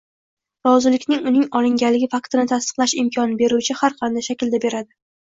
[0.67, 4.95] rozilikni uning olinganligi faktini tasdiqlash imkonini beruvchi har qanday shaklda beradi.